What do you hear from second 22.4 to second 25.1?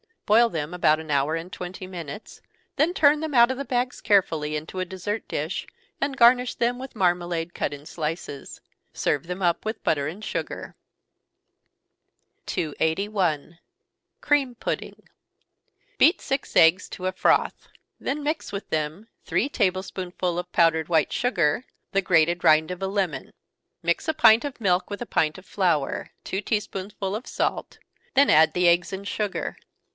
rind of a lemon. Mix a pint of milk with a